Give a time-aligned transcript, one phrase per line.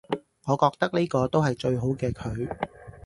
[0.47, 2.47] 我覺得呢個都係最好嘅佢